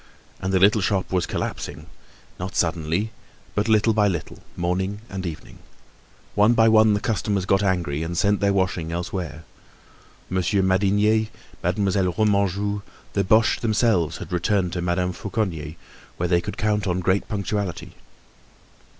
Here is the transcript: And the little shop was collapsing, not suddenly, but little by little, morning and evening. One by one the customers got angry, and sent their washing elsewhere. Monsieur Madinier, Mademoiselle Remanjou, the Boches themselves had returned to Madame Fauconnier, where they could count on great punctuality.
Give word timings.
And 0.39 0.51
the 0.51 0.57
little 0.59 0.81
shop 0.81 1.11
was 1.11 1.27
collapsing, 1.27 1.85
not 2.39 2.55
suddenly, 2.55 3.11
but 3.53 3.67
little 3.67 3.93
by 3.93 4.07
little, 4.07 4.39
morning 4.57 5.01
and 5.11 5.27
evening. 5.27 5.59
One 6.33 6.53
by 6.53 6.67
one 6.69 6.95
the 6.95 6.99
customers 6.99 7.45
got 7.45 7.61
angry, 7.61 8.01
and 8.01 8.17
sent 8.17 8.39
their 8.39 8.51
washing 8.51 8.91
elsewhere. 8.91 9.43
Monsieur 10.27 10.63
Madinier, 10.63 11.27
Mademoiselle 11.61 12.13
Remanjou, 12.13 12.81
the 13.13 13.23
Boches 13.23 13.61
themselves 13.61 14.17
had 14.17 14.31
returned 14.31 14.73
to 14.73 14.81
Madame 14.81 15.13
Fauconnier, 15.13 15.75
where 16.17 16.27
they 16.27 16.41
could 16.41 16.57
count 16.57 16.87
on 16.87 16.99
great 17.01 17.27
punctuality. 17.27 17.91